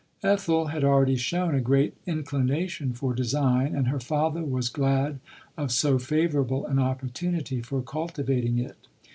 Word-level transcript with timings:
Ethel 0.23 0.65
had 0.69 0.83
already 0.83 1.15
shown 1.15 1.53
a 1.53 1.61
great 1.61 1.93
inclination 2.07 2.91
for 2.91 3.13
design, 3.13 3.75
and 3.75 3.87
her 3.89 3.99
father 3.99 4.43
was 4.43 4.67
glad 4.67 5.19
of 5.55 5.71
so 5.71 5.99
favourable 5.99 6.65
an 6.65 6.79
opportunity 6.79 7.61
for 7.61 7.83
culti 7.83 8.25
vating 8.25 8.57
it. 8.57 8.87